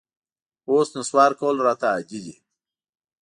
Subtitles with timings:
[0.69, 2.35] اوس نسوار کول راته عادي دي